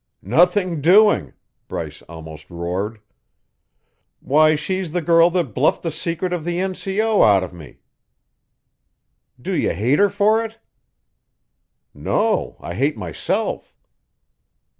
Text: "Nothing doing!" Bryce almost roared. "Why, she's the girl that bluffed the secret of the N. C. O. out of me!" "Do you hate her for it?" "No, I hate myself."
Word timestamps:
"Nothing 0.23 0.81
doing!" 0.81 1.33
Bryce 1.67 2.01
almost 2.09 2.49
roared. 2.49 2.99
"Why, 4.19 4.55
she's 4.55 4.93
the 4.93 5.01
girl 5.03 5.29
that 5.29 5.53
bluffed 5.53 5.83
the 5.83 5.91
secret 5.91 6.33
of 6.33 6.43
the 6.43 6.59
N. 6.59 6.73
C. 6.73 6.99
O. 7.03 7.21
out 7.21 7.43
of 7.43 7.53
me!" 7.53 7.81
"Do 9.39 9.53
you 9.55 9.73
hate 9.75 9.99
her 9.99 10.09
for 10.09 10.43
it?" 10.43 10.57
"No, 11.93 12.57
I 12.59 12.73
hate 12.73 12.97
myself." 12.97 13.75